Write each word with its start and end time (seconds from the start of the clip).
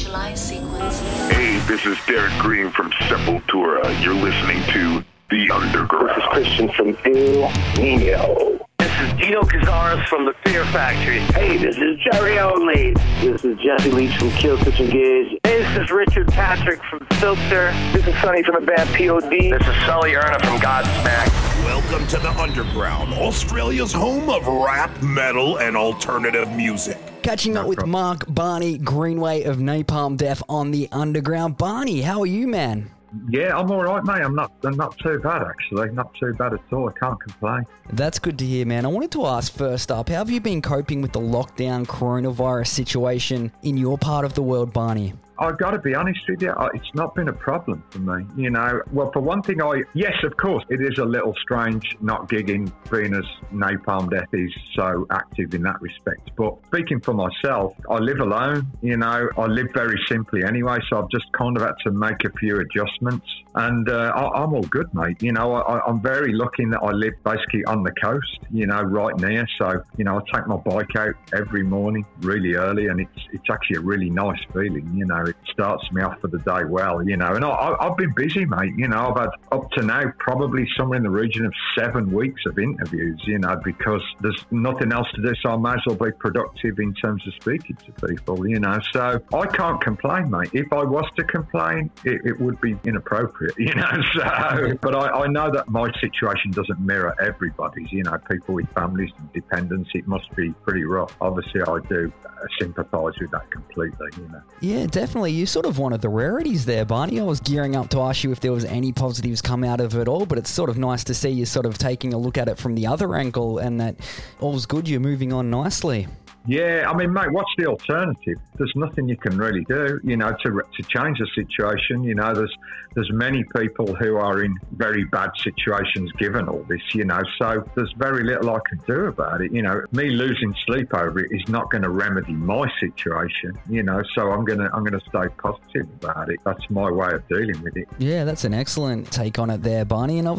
Initialize 0.00 0.38
sequence. 0.38 1.00
Hey, 1.30 1.58
this 1.68 1.84
is 1.84 1.98
Derrick 2.06 2.32
Green 2.38 2.70
from 2.70 2.90
Sepultura. 2.92 4.02
You're 4.02 4.14
listening 4.14 4.62
to 4.72 5.04
The 5.28 5.50
Underground. 5.50 6.08
This 6.08 6.16
is 6.16 6.24
Christian 6.30 6.68
from 6.70 6.88
Ill 7.04 7.48
Niño. 7.74 8.58
This 8.78 9.00
is 9.02 9.12
Dino 9.18 9.42
Cazares 9.42 10.06
from 10.08 10.24
the 10.24 10.32
Fear 10.44 10.64
Factory. 10.66 11.18
Hey, 11.18 11.58
this 11.58 11.76
is 11.76 11.98
Jerry 11.98 12.38
Only. 12.38 12.94
This 13.20 13.44
is 13.44 13.58
Jesse 13.58 13.90
Leach 13.90 14.16
from 14.16 14.30
Killswitch 14.30 14.80
Engage. 14.80 15.38
Hey, 15.44 15.58
this 15.62 15.76
is 15.84 15.90
Richard 15.90 16.28
Patrick 16.28 16.80
from 16.84 17.06
Filter. 17.18 17.70
This 17.92 18.06
is 18.06 18.18
Sonny 18.22 18.42
from 18.42 18.64
the 18.64 18.72
band 18.72 18.88
POD. 18.94 19.30
This 19.30 19.68
is 19.68 19.86
Sully 19.86 20.14
Erna 20.14 20.38
from 20.38 20.58
Godsmack. 20.60 21.28
Welcome 21.64 22.06
to 22.08 22.18
the 22.18 22.30
Underground, 22.40 23.12
Australia's 23.12 23.92
home 23.92 24.30
of 24.30 24.46
rap, 24.46 25.02
metal, 25.02 25.58
and 25.58 25.76
alternative 25.76 26.50
music. 26.52 26.96
Catching 27.22 27.56
up 27.56 27.66
with 27.66 27.86
Mark 27.86 28.24
Barney 28.28 28.78
Greenway 28.78 29.42
of 29.42 29.58
Napalm 29.58 30.16
Death 30.16 30.42
on 30.48 30.70
the 30.70 30.88
Underground. 30.90 31.58
Barney, 31.58 32.00
how 32.00 32.20
are 32.20 32.26
you, 32.26 32.48
man? 32.48 32.90
Yeah, 33.28 33.58
I'm 33.58 33.70
all 33.70 33.82
right, 33.82 34.04
mate. 34.04 34.22
I'm 34.22 34.34
not. 34.34 34.52
I'm 34.62 34.76
not 34.76 34.96
too 34.98 35.18
bad 35.18 35.42
actually. 35.42 35.90
Not 35.90 36.14
too 36.14 36.32
bad 36.34 36.54
at 36.54 36.60
all. 36.72 36.88
I 36.88 36.92
can't 36.92 37.20
complain. 37.20 37.66
That's 37.92 38.18
good 38.18 38.38
to 38.38 38.46
hear, 38.46 38.64
man. 38.64 38.86
I 38.86 38.88
wanted 38.88 39.10
to 39.12 39.26
ask 39.26 39.52
first 39.52 39.90
up, 39.90 40.08
how 40.08 40.16
have 40.16 40.30
you 40.30 40.40
been 40.40 40.62
coping 40.62 41.02
with 41.02 41.12
the 41.12 41.20
lockdown 41.20 41.86
coronavirus 41.86 42.68
situation 42.68 43.52
in 43.62 43.76
your 43.76 43.98
part 43.98 44.24
of 44.24 44.34
the 44.34 44.42
world, 44.42 44.72
Barney? 44.72 45.12
I've 45.40 45.56
got 45.56 45.70
to 45.70 45.78
be 45.78 45.94
honest 45.94 46.20
with 46.28 46.42
you, 46.42 46.52
it's 46.74 46.94
not 46.94 47.14
been 47.14 47.28
a 47.28 47.32
problem 47.32 47.82
for 47.88 47.98
me. 47.98 48.26
You 48.36 48.50
know, 48.50 48.82
well, 48.92 49.10
for 49.10 49.20
one 49.20 49.40
thing, 49.40 49.62
I, 49.62 49.82
yes, 49.94 50.12
of 50.22 50.36
course, 50.36 50.62
it 50.68 50.82
is 50.82 50.98
a 50.98 51.04
little 51.04 51.34
strange 51.40 51.96
not 52.02 52.28
gigging, 52.28 52.70
being 52.90 53.14
as 53.14 53.24
Napalm 53.50 54.10
Death 54.10 54.28
is 54.34 54.52
so 54.76 55.06
active 55.10 55.54
in 55.54 55.62
that 55.62 55.80
respect. 55.80 56.30
But 56.36 56.58
speaking 56.66 57.00
for 57.00 57.14
myself, 57.14 57.72
I 57.88 57.96
live 57.96 58.18
alone, 58.18 58.66
you 58.82 58.98
know, 58.98 59.30
I 59.38 59.46
live 59.46 59.68
very 59.72 59.98
simply 60.08 60.44
anyway, 60.44 60.76
so 60.90 61.02
I've 61.02 61.08
just 61.08 61.32
kind 61.32 61.56
of 61.56 61.62
had 61.62 61.74
to 61.84 61.90
make 61.90 62.22
a 62.24 62.30
few 62.38 62.60
adjustments. 62.60 63.26
And 63.54 63.88
uh, 63.88 64.12
I, 64.14 64.42
am 64.42 64.52
all 64.52 64.62
good, 64.62 64.92
mate. 64.94 65.22
You 65.22 65.32
know, 65.32 65.54
I, 65.54 65.80
I'm 65.86 66.02
very 66.02 66.34
lucky 66.34 66.66
that 66.66 66.80
I 66.82 66.90
live 66.90 67.14
basically 67.24 67.64
on 67.64 67.82
the 67.82 67.92
coast, 67.92 68.40
you 68.50 68.66
know, 68.66 68.82
right 68.82 69.16
near. 69.16 69.46
So, 69.58 69.82
you 69.96 70.04
know, 70.04 70.18
I 70.18 70.36
take 70.36 70.46
my 70.46 70.56
bike 70.56 70.94
out 70.96 71.14
every 71.32 71.62
morning 71.62 72.04
really 72.20 72.54
early, 72.54 72.88
and 72.88 73.00
it's, 73.00 73.26
it's 73.32 73.50
actually 73.50 73.76
a 73.76 73.80
really 73.80 74.10
nice 74.10 74.38
feeling, 74.52 74.88
you 74.94 75.06
know 75.06 75.29
it 75.30 75.36
starts 75.52 75.90
me 75.92 76.02
off 76.02 76.20
for 76.20 76.28
the 76.28 76.38
day 76.38 76.64
well, 76.64 77.02
you 77.02 77.16
know. 77.16 77.34
And 77.34 77.44
I, 77.44 77.76
have 77.80 77.96
been 77.96 78.12
busy, 78.14 78.44
mate. 78.44 78.72
You 78.76 78.88
know, 78.88 79.10
I've 79.10 79.16
had 79.16 79.30
up 79.52 79.70
to 79.72 79.82
now 79.82 80.12
probably 80.18 80.68
somewhere 80.76 80.98
in 80.98 81.02
the 81.02 81.10
region 81.10 81.46
of 81.46 81.52
seven 81.78 82.12
weeks 82.12 82.42
of 82.46 82.58
interviews, 82.58 83.20
you 83.26 83.38
know, 83.38 83.60
because 83.64 84.02
there's 84.20 84.44
nothing 84.50 84.92
else 84.92 85.06
to 85.14 85.22
do. 85.22 85.32
So 85.42 85.50
I 85.50 85.56
might 85.56 85.76
as 85.76 85.82
well 85.86 85.96
be 85.96 86.12
productive 86.12 86.78
in 86.78 86.94
terms 86.94 87.26
of 87.26 87.34
speaking 87.34 87.76
to 87.76 88.06
people, 88.06 88.46
you 88.48 88.60
know. 88.60 88.78
So 88.92 89.20
I 89.32 89.46
can't 89.46 89.80
complain, 89.80 90.30
mate. 90.30 90.50
If 90.52 90.72
I 90.72 90.84
was 90.84 91.04
to 91.16 91.24
complain, 91.24 91.90
it, 92.04 92.20
it 92.24 92.40
would 92.40 92.60
be 92.60 92.76
inappropriate, 92.84 93.54
you 93.58 93.74
know. 93.74 93.90
So, 94.14 94.78
but 94.80 94.94
I, 94.94 95.24
I 95.24 95.26
know 95.28 95.50
that 95.52 95.68
my 95.68 95.90
situation 96.00 96.50
doesn't 96.50 96.80
mirror 96.80 97.14
everybody's, 97.20 97.90
you 97.92 98.02
know, 98.02 98.18
people 98.30 98.54
with 98.54 98.68
families 98.74 99.10
and 99.18 99.32
dependents. 99.32 99.90
It 99.94 100.06
must 100.06 100.34
be 100.34 100.50
pretty 100.64 100.84
rough. 100.84 101.16
Obviously, 101.20 101.62
I 101.62 101.78
do 101.88 102.12
sympathise 102.58 103.14
with 103.20 103.30
that 103.30 103.50
completely, 103.50 104.08
you 104.16 104.28
know. 104.28 104.42
Yeah, 104.60 104.86
definitely 104.86 105.19
definitely. 105.20 105.38
You 105.38 105.44
sort 105.44 105.66
of 105.66 105.78
one 105.78 105.92
of 105.92 106.00
the 106.00 106.08
rarities 106.08 106.64
there, 106.64 106.86
Barney. 106.86 107.20
I 107.20 107.24
was 107.24 107.40
gearing 107.40 107.76
up 107.76 107.90
to 107.90 108.00
ask 108.00 108.24
you 108.24 108.32
if 108.32 108.40
there 108.40 108.52
was 108.52 108.64
any 108.64 108.90
positives 108.90 109.42
come 109.42 109.62
out 109.64 109.78
of 109.78 109.94
it 109.94 110.08
all, 110.08 110.24
but 110.24 110.38
it's 110.38 110.48
sort 110.48 110.70
of 110.70 110.78
nice 110.78 111.04
to 111.04 111.14
see 111.14 111.28
you 111.28 111.44
sort 111.44 111.66
of 111.66 111.76
taking 111.76 112.14
a 112.14 112.18
look 112.18 112.38
at 112.38 112.48
it 112.48 112.56
from 112.56 112.74
the 112.74 112.86
other 112.86 113.14
angle 113.14 113.58
and 113.58 113.78
that 113.80 113.96
all's 114.40 114.64
good. 114.64 114.88
You're 114.88 115.00
moving 115.00 115.30
on 115.30 115.50
nicely. 115.50 116.08
Yeah, 116.46 116.86
I 116.88 116.96
mean, 116.96 117.12
mate, 117.12 117.32
what's 117.32 117.50
the 117.58 117.66
alternative? 117.66 118.38
There's 118.56 118.72
nothing 118.74 119.08
you 119.08 119.16
can 119.16 119.36
really 119.36 119.64
do, 119.64 120.00
you 120.02 120.16
know, 120.16 120.34
to 120.42 120.62
to 120.76 120.82
change 120.84 121.18
the 121.18 121.28
situation. 121.34 122.02
You 122.02 122.14
know, 122.14 122.34
there's 122.34 122.54
there's 122.94 123.10
many 123.12 123.44
people 123.56 123.94
who 123.94 124.16
are 124.16 124.42
in 124.42 124.58
very 124.72 125.04
bad 125.04 125.30
situations 125.36 126.10
given 126.12 126.48
all 126.48 126.64
this, 126.64 126.80
you 126.94 127.04
know. 127.04 127.20
So 127.38 127.64
there's 127.74 127.92
very 127.96 128.24
little 128.24 128.50
I 128.50 128.58
can 128.68 128.80
do 128.86 129.06
about 129.06 129.42
it. 129.42 129.52
You 129.52 129.62
know, 129.62 129.82
me 129.92 130.10
losing 130.10 130.54
sleep 130.66 130.92
over 130.94 131.20
it 131.20 131.30
is 131.30 131.46
not 131.48 131.70
going 131.70 131.82
to 131.82 131.90
remedy 131.90 132.32
my 132.32 132.70
situation, 132.80 133.58
you 133.68 133.82
know. 133.82 134.02
So 134.14 134.30
I'm 134.30 134.44
gonna 134.44 134.70
I'm 134.72 134.82
gonna 134.82 135.00
stay 135.08 135.28
positive 135.38 135.88
about 136.02 136.30
it. 136.30 136.40
That's 136.44 136.68
my 136.70 136.90
way 136.90 137.10
of 137.12 137.26
dealing 137.28 137.60
with 137.62 137.76
it. 137.76 137.88
Yeah, 137.98 138.24
that's 138.24 138.44
an 138.44 138.54
excellent 138.54 139.10
take 139.12 139.38
on 139.38 139.50
it 139.50 139.62
there, 139.62 139.84
Barney. 139.84 140.18
And 140.18 140.28
I 140.28 140.36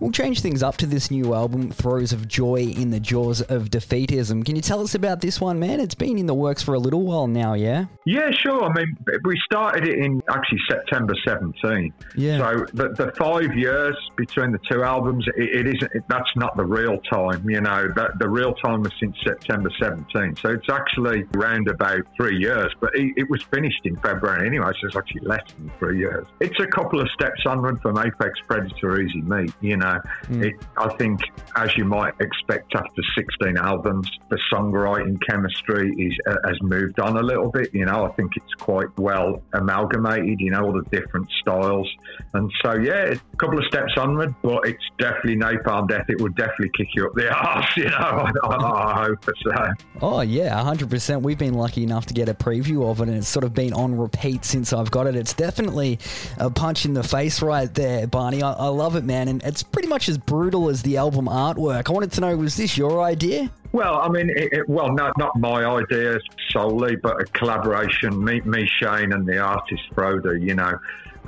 we'll 0.00 0.10
change 0.10 0.40
things 0.40 0.62
up 0.64 0.76
to 0.78 0.86
this 0.86 1.10
new 1.10 1.32
album, 1.32 1.70
Throes 1.70 2.12
of 2.12 2.26
Joy 2.26 2.74
in 2.76 2.90
the 2.90 3.00
Jaws 3.00 3.40
of 3.40 3.70
Defeatism. 3.70 4.44
Can 4.44 4.56
you 4.56 4.62
tell 4.62 4.80
us 4.80 4.94
about 4.94 5.20
this? 5.20 5.40
one, 5.43 5.43
man? 5.52 5.80
It's 5.80 5.94
been 5.94 6.18
in 6.18 6.26
the 6.26 6.34
works 6.34 6.62
for 6.62 6.74
a 6.74 6.78
little 6.78 7.02
while 7.02 7.26
now, 7.26 7.54
yeah? 7.54 7.86
Yeah, 8.06 8.30
sure. 8.30 8.64
I 8.64 8.72
mean, 8.72 8.96
we 9.24 9.38
started 9.44 9.86
it 9.86 9.98
in 9.98 10.22
actually 10.28 10.60
September 10.68 11.14
17. 11.26 11.92
Yeah. 12.16 12.38
So 12.38 12.66
the, 12.72 12.88
the 12.90 13.12
five 13.12 13.54
years 13.56 13.96
between 14.16 14.52
the 14.52 14.60
two 14.70 14.82
albums, 14.82 15.26
it, 15.36 15.66
it 15.66 15.66
isn't, 15.66 15.92
it, 15.94 16.04
that's 16.08 16.30
not 16.36 16.56
the 16.56 16.64
real 16.64 16.98
time, 17.12 17.48
you 17.48 17.60
know. 17.60 17.88
That, 17.94 18.18
the 18.18 18.28
real 18.28 18.54
time 18.54 18.82
was 18.82 18.92
since 19.00 19.16
September 19.24 19.70
17. 19.80 20.36
So 20.36 20.50
it's 20.50 20.68
actually 20.70 21.24
around 21.34 21.68
about 21.68 22.02
three 22.16 22.38
years, 22.38 22.72
but 22.80 22.94
it, 22.94 23.12
it 23.16 23.30
was 23.30 23.42
finished 23.42 23.80
in 23.84 23.96
February 23.96 24.46
anyway, 24.46 24.70
so 24.80 24.86
it's 24.86 24.96
actually 24.96 25.22
less 25.22 25.44
than 25.56 25.70
three 25.78 25.98
years. 25.98 26.26
It's 26.40 26.58
a 26.60 26.66
couple 26.66 27.00
of 27.00 27.08
steps 27.10 27.42
onward 27.46 27.80
from 27.82 27.98
Apex 27.98 28.38
Predator 28.46 29.00
Easy 29.00 29.22
Meat, 29.22 29.52
you 29.60 29.76
know. 29.76 30.00
Mm. 30.24 30.46
It, 30.46 30.54
I 30.76 30.88
think, 30.96 31.20
as 31.56 31.76
you 31.76 31.84
might 31.84 32.14
expect 32.20 32.74
after 32.74 33.02
16 33.14 33.56
albums, 33.56 34.10
the 34.28 34.38
songwriting 34.52 35.18
chemistry 35.34 35.90
is 35.98 36.16
uh, 36.26 36.36
has 36.44 36.56
moved 36.62 37.00
on 37.00 37.16
a 37.16 37.22
little 37.22 37.50
bit. 37.50 37.72
You 37.72 37.84
know, 37.84 38.06
I 38.06 38.12
think 38.12 38.32
it's 38.36 38.54
quite 38.58 38.88
well 38.98 39.42
amalgamated. 39.52 40.40
You 40.40 40.50
know, 40.50 40.64
all 40.66 40.72
the 40.72 40.84
different 40.90 41.28
styles, 41.40 41.90
and 42.34 42.50
so 42.62 42.74
yeah, 42.74 43.14
a 43.14 43.36
couple 43.36 43.58
of 43.58 43.64
steps 43.66 43.92
onward, 43.96 44.34
but 44.42 44.66
it's 44.66 44.84
definitely 44.98 45.36
Napalm 45.36 45.88
Death. 45.88 46.06
It 46.08 46.20
would 46.20 46.36
definitely 46.36 46.70
kick 46.76 46.88
you 46.94 47.06
up 47.06 47.14
the 47.14 47.30
arse. 47.34 47.76
You 47.76 47.84
know, 47.84 48.28
I, 48.42 48.54
I 48.54 49.04
hope 49.06 49.24
so. 49.42 49.72
Oh 50.00 50.20
yeah, 50.20 50.62
hundred 50.62 50.90
percent. 50.90 51.22
We've 51.22 51.38
been 51.38 51.54
lucky 51.54 51.82
enough 51.82 52.06
to 52.06 52.14
get 52.14 52.28
a 52.28 52.34
preview 52.34 52.88
of 52.90 53.00
it, 53.00 53.08
and 53.08 53.16
it's 53.16 53.28
sort 53.28 53.44
of 53.44 53.54
been 53.54 53.72
on 53.72 53.96
repeat 53.96 54.44
since 54.44 54.72
I've 54.72 54.90
got 54.90 55.06
it. 55.06 55.16
It's 55.16 55.34
definitely 55.34 55.98
a 56.38 56.50
punch 56.50 56.84
in 56.84 56.94
the 56.94 57.02
face 57.02 57.42
right 57.42 57.72
there, 57.72 58.06
Barney. 58.06 58.42
I, 58.42 58.52
I 58.52 58.68
love 58.68 58.96
it, 58.96 59.04
man, 59.04 59.28
and 59.28 59.42
it's 59.42 59.62
pretty 59.62 59.88
much 59.88 60.08
as 60.08 60.18
brutal 60.18 60.68
as 60.68 60.82
the 60.82 60.96
album 60.96 61.26
artwork. 61.26 61.88
I 61.88 61.92
wanted 61.92 62.12
to 62.12 62.20
know, 62.20 62.36
was 62.36 62.56
this 62.56 62.76
your 62.76 63.02
idea? 63.02 63.50
Well, 63.74 63.96
I 64.00 64.08
mean, 64.08 64.30
it, 64.30 64.52
it, 64.52 64.68
well, 64.68 64.92
not 64.92 65.18
not 65.18 65.36
my 65.36 65.64
idea 65.64 66.20
solely, 66.50 66.94
but 66.94 67.20
a 67.20 67.24
collaboration. 67.24 68.24
Me, 68.24 68.40
me, 68.42 68.68
Shane, 68.68 69.12
and 69.12 69.26
the 69.26 69.38
artist 69.38 69.82
Frode. 69.96 70.40
You 70.40 70.54
know, 70.54 70.78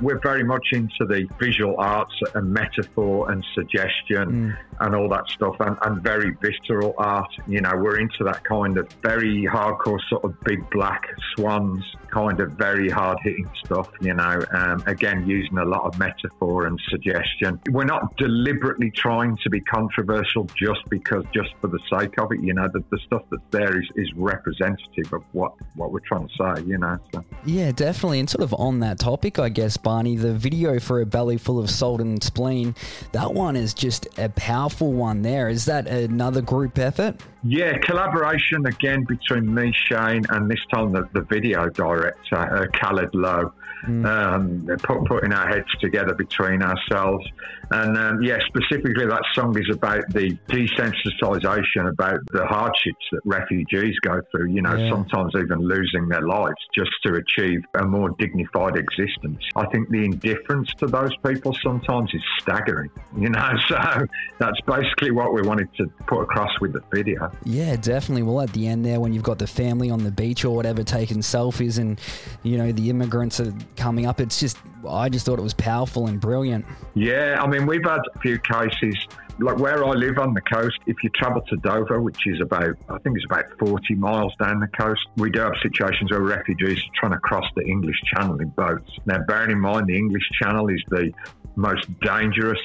we're 0.01 0.19
very 0.19 0.45
much 0.45 0.65
into 0.71 1.05
the 1.05 1.27
visual 1.41 1.75
arts 1.77 2.13
and 2.35 2.53
metaphor 2.53 3.29
and 3.31 3.45
suggestion 3.53 4.55
mm. 4.55 4.57
And 4.79 4.95
all 4.95 5.09
that 5.09 5.27
stuff 5.29 5.55
and, 5.59 5.77
and, 5.83 6.01
very 6.01 6.35
visceral 6.41 6.93
art. 6.97 7.29
You 7.47 7.61
know, 7.61 7.73
we're 7.75 7.99
into 7.99 8.23
that 8.23 8.43
kind 8.43 8.77
of 8.77 8.87
very 9.01 9.45
hardcore 9.45 9.99
sort 10.09 10.23
of 10.23 10.39
big 10.41 10.69
black 10.69 11.07
swans 11.35 11.83
kind 12.11 12.39
of 12.39 12.51
very 12.51 12.89
hard 12.89 13.17
hitting 13.21 13.49
stuff, 13.63 13.89
you 14.01 14.13
know, 14.13 14.41
um, 14.51 14.83
again, 14.87 15.27
using 15.27 15.57
a 15.57 15.65
lot 15.65 15.83
of 15.83 15.97
metaphor 15.99 16.65
and 16.65 16.79
suggestion. 16.89 17.59
We're 17.69 17.85
not 17.85 18.15
deliberately 18.17 18.91
trying 18.91 19.37
to 19.43 19.49
be 19.49 19.61
controversial 19.61 20.45
just 20.55 20.81
because, 20.89 21.25
just 21.33 21.49
for 21.61 21.67
the 21.67 21.79
sake 21.91 22.19
of 22.19 22.31
it, 22.31 22.41
you 22.41 22.53
know, 22.53 22.67
the, 22.71 22.83
the 22.91 22.99
stuff 23.05 23.23
that's 23.29 23.43
there 23.51 23.79
is, 23.79 23.87
is 23.95 24.11
representative 24.15 25.13
of 25.13 25.23
what, 25.33 25.53
what 25.75 25.91
we're 25.91 25.99
trying 25.99 26.27
to 26.27 26.33
say, 26.35 26.63
you 26.65 26.77
know. 26.77 26.97
So. 27.13 27.23
Yeah, 27.45 27.71
definitely. 27.71 28.19
And 28.19 28.29
sort 28.29 28.43
of 28.43 28.53
on 28.53 28.79
that 28.79 28.99
topic, 28.99 29.39
I 29.39 29.49
guess, 29.49 29.77
Barney, 29.77 30.15
the 30.15 30.33
video 30.33 30.79
for 30.79 31.01
A 31.01 31.05
Belly 31.05 31.37
Full 31.37 31.59
of 31.59 31.69
Salt 31.69 32.01
and 32.01 32.23
Spleen, 32.23 32.75
that 33.11 33.33
one 33.33 33.55
is 33.55 33.73
just 33.73 34.07
a 34.17 34.29
powerful 34.67 34.91
one 34.91 35.21
there. 35.21 35.47
Is 35.47 35.65
that 35.65 35.87
another 35.87 36.41
group 36.41 36.77
effort? 36.77 37.15
Yeah, 37.43 37.77
collaboration 37.77 38.65
again 38.65 39.05
between 39.05 39.53
me, 39.53 39.73
Shane, 39.73 40.25
and 40.29 40.51
this 40.51 40.59
time 40.73 40.91
the, 40.91 41.07
the 41.13 41.21
video 41.21 41.69
director, 41.69 42.35
uh, 42.35 42.65
Khaled 42.77 43.15
Lowe. 43.15 43.53
Mm. 43.85 44.05
Um, 44.05 44.77
put, 44.83 45.05
putting 45.05 45.33
our 45.33 45.47
heads 45.47 45.67
together 45.79 46.13
between 46.13 46.61
ourselves. 46.63 47.25
And 47.71 47.97
um, 47.97 48.21
yeah, 48.21 48.37
specifically, 48.47 49.05
that 49.05 49.23
song 49.33 49.57
is 49.57 49.69
about 49.71 50.07
the 50.09 50.37
desensitization, 50.47 51.89
about 51.89 52.19
the 52.31 52.45
hardships 52.45 53.05
that 53.11 53.21
refugees 53.25 53.95
go 53.99 54.21
through, 54.31 54.49
you 54.49 54.61
know, 54.61 54.75
yeah. 54.75 54.89
sometimes 54.89 55.33
even 55.35 55.59
losing 55.59 56.07
their 56.07 56.21
lives 56.21 56.55
just 56.73 56.91
to 57.05 57.15
achieve 57.15 57.61
a 57.79 57.85
more 57.85 58.09
dignified 58.17 58.77
existence. 58.77 59.43
I 59.55 59.65
think 59.67 59.89
the 59.89 60.05
indifference 60.05 60.73
to 60.75 60.87
those 60.87 61.15
people 61.25 61.55
sometimes 61.61 62.13
is 62.13 62.21
staggering, 62.39 62.89
you 63.17 63.29
know, 63.29 63.51
so 63.67 63.77
that's 64.39 64.59
basically 64.61 65.11
what 65.11 65.33
we 65.33 65.41
wanted 65.41 65.67
to 65.77 65.87
put 66.07 66.21
across 66.21 66.51
with 66.61 66.73
the 66.73 66.81
video. 66.93 67.31
Yeah, 67.43 67.75
definitely. 67.75 68.23
Well, 68.23 68.41
at 68.41 68.53
the 68.53 68.67
end 68.67 68.85
there, 68.85 68.99
when 68.99 69.13
you've 69.13 69.23
got 69.23 69.39
the 69.39 69.47
family 69.47 69.89
on 69.89 70.03
the 70.03 70.11
beach 70.11 70.45
or 70.45 70.55
whatever 70.55 70.83
taking 70.83 71.17
selfies, 71.17 71.77
and 71.79 71.99
you 72.43 72.57
know 72.57 72.71
the 72.71 72.89
immigrants 72.89 73.39
are 73.39 73.53
coming 73.75 74.05
up. 74.05 74.19
It's 74.19 74.39
just, 74.39 74.57
I 74.87 75.09
just 75.09 75.25
thought 75.25 75.39
it 75.39 75.43
was 75.43 75.53
powerful 75.53 76.07
and 76.07 76.19
brilliant. 76.19 76.65
Yeah, 76.93 77.41
I 77.41 77.47
mean, 77.47 77.65
we've 77.65 77.83
had 77.83 78.01
a 78.15 78.19
few 78.19 78.39
cases 78.39 78.95
like 79.39 79.57
where 79.59 79.85
I 79.85 79.91
live 79.91 80.17
on 80.17 80.33
the 80.33 80.41
coast, 80.41 80.77
if 80.87 80.95
you 81.03 81.09
travel 81.11 81.41
to 81.41 81.57
Dover, 81.57 82.01
which 82.01 82.25
is 82.25 82.41
about, 82.41 82.75
I 82.89 82.97
think 82.99 83.17
it's 83.17 83.25
about 83.25 83.45
40 83.59 83.95
miles 83.95 84.33
down 84.39 84.59
the 84.59 84.67
coast, 84.67 85.01
we 85.15 85.29
do 85.29 85.39
have 85.41 85.53
situations 85.61 86.11
where 86.11 86.21
refugees 86.21 86.79
are 86.79 86.99
trying 86.99 87.11
to 87.11 87.19
cross 87.19 87.45
the 87.55 87.63
English 87.63 88.01
Channel 88.13 88.39
in 88.39 88.49
boats. 88.49 88.89
Now, 89.05 89.19
bearing 89.27 89.51
in 89.51 89.59
mind, 89.59 89.87
the 89.87 89.97
English 89.97 90.27
Channel 90.41 90.69
is 90.69 90.81
the 90.89 91.11
most 91.55 91.87
dangerous 91.99 92.59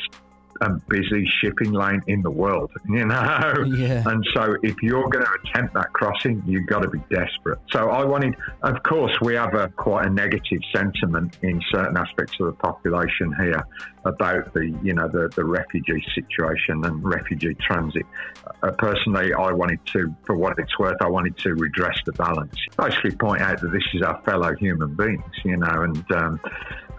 and 0.63 0.87
busy 0.87 1.29
shipping 1.41 1.73
lane 1.73 2.03
in 2.07 2.23
the 2.23 2.31
world, 2.31 2.71
you 2.89 3.05
know? 3.05 3.65
Yeah. 3.67 4.03
And 4.07 4.25
so 4.35 4.57
if 4.63 4.77
you're 4.83 5.09
going 5.09 5.25
to 5.25 5.33
attempt 5.45 5.75
that 5.75 5.93
crossing, 5.93 6.43
you've 6.47 6.67
got 6.67 6.81
to 6.81 6.89
be 6.89 7.01
desperate. 7.11 7.59
So 7.71 7.91
I 7.91 8.05
wanted, 8.05 8.37
of 8.63 8.83
course, 8.83 9.13
we 9.21 9.35
have 9.35 9.55
a 9.55 9.69
quite 9.69 10.07
a 10.07 10.11
negative 10.11 10.61
sentiment 10.75 11.39
in 11.43 11.61
certain 11.71 11.97
aspects 11.97 12.35
of 12.41 12.47
the 12.47 12.53
population 12.53 13.35
here 13.39 13.67
about 14.05 14.53
the, 14.53 14.67
you 14.83 14.95
know, 14.95 15.09
the, 15.09 15.31
the 15.37 15.45
refugee 15.45 16.05
situation 16.15 16.85
and 16.85 17.05
refugee 17.05 17.55
transit. 17.55 18.05
Uh, 18.63 18.71
personally, 18.73 19.33
I 19.33 19.53
wanted 19.53 19.85
to, 19.93 20.15
for 20.25 20.37
what 20.37 20.59
it's 20.59 20.77
worth, 20.79 20.97
I 21.01 21.09
wanted 21.09 21.37
to 21.39 21.55
redress 21.55 21.97
the 22.05 22.13
balance. 22.13 22.55
Basically 22.77 23.13
point 23.13 23.43
out 23.43 23.61
that 23.61 23.69
this 23.69 23.85
is 23.95 24.03
our 24.03 24.21
fellow 24.23 24.55
human 24.55 24.95
beings, 24.95 25.23
you 25.45 25.57
know, 25.57 25.83
and, 25.83 26.13
um, 26.13 26.41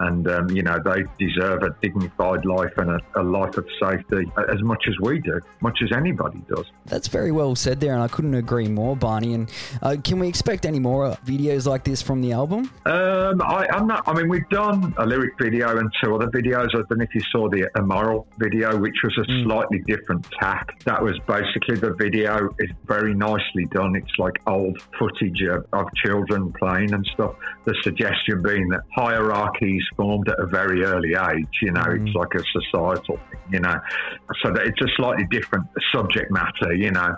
and 0.00 0.28
um, 0.28 0.50
you 0.50 0.62
know 0.62 0.78
they 0.84 1.04
deserve 1.18 1.62
a 1.62 1.74
dignified 1.82 2.44
life 2.44 2.72
and 2.76 2.90
a, 2.90 3.00
a, 3.16 3.22
life 3.22 3.56
of 3.56 3.66
safety 3.80 4.30
as 4.48 4.62
much 4.62 4.84
as 4.88 4.94
we 5.00 5.20
do, 5.20 5.40
much 5.60 5.80
as 5.82 5.92
anybody 5.92 6.42
does. 6.48 6.66
That's 6.86 7.08
very 7.08 7.32
well 7.32 7.54
said 7.54 7.80
there, 7.80 7.92
and 7.92 8.02
I 8.02 8.08
couldn't 8.08 8.34
agree 8.34 8.68
more, 8.68 8.96
Barney. 8.96 9.34
And 9.34 9.50
uh, 9.82 9.96
can 10.02 10.18
we 10.18 10.28
expect 10.28 10.66
any 10.66 10.78
more 10.78 11.16
videos 11.24 11.66
like 11.66 11.84
this 11.84 12.02
from 12.02 12.20
the 12.20 12.32
album? 12.32 12.70
Um, 12.86 13.40
I, 13.42 13.66
am 13.70 13.86
not. 13.86 14.06
I 14.06 14.14
mean, 14.14 14.28
we've 14.28 14.48
done 14.50 14.94
a 14.98 15.06
lyric 15.06 15.34
video 15.38 15.78
and 15.78 15.90
two 16.02 16.14
other 16.14 16.28
videos. 16.28 16.68
I 16.68 16.82
don't 16.88 16.98
know 16.98 17.04
if 17.04 17.14
you 17.14 17.22
saw 17.32 17.48
the 17.48 17.70
Amoral 17.76 18.26
video, 18.38 18.76
which 18.76 18.96
was 19.02 19.16
a 19.18 19.30
mm. 19.30 19.44
slightly 19.44 19.80
different 19.86 20.26
tack. 20.40 20.78
That 20.84 21.02
was 21.02 21.18
basically 21.26 21.76
the 21.76 21.94
video 21.94 22.54
is 22.58 22.70
very 22.86 23.14
nicely 23.14 23.66
done. 23.66 23.96
It's 23.96 24.18
like 24.18 24.34
old 24.46 24.80
footage 24.98 25.42
of, 25.42 25.66
of 25.72 25.86
children 25.94 26.52
playing 26.52 26.92
and 26.92 27.06
stuff. 27.14 27.34
The 27.64 27.74
suggestion 27.82 28.42
being 28.42 28.68
that 28.68 28.82
hierarchies 28.94 29.83
formed 29.96 30.28
at 30.28 30.38
a 30.38 30.46
very 30.46 30.84
early 30.84 31.14
age. 31.14 31.48
You 31.62 31.72
know, 31.72 31.82
mm. 31.82 32.06
it's 32.06 32.14
like 32.14 32.34
a 32.34 32.42
societal 32.52 33.16
thing, 33.16 33.40
you 33.52 33.60
know, 33.60 33.78
so 34.42 34.52
that 34.52 34.66
it's 34.66 34.80
a 34.80 34.88
slightly 34.96 35.26
different 35.30 35.66
subject 35.94 36.30
matter, 36.30 36.74
you 36.74 36.90
know. 36.90 37.14